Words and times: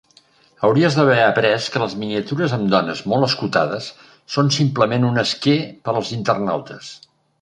Hauries 0.67 0.95
d'haver 0.99 1.17
après 1.25 1.59
que 1.75 1.81
les 1.83 1.93
miniatures 2.03 2.55
amb 2.57 2.73
dones 2.75 3.03
molt 3.13 3.27
escotades 3.27 3.91
són 4.37 4.49
simplement 4.57 5.07
un 5.11 5.25
esquer 5.25 5.57
per 5.87 5.95
als 5.99 6.11
internautes. 6.19 6.91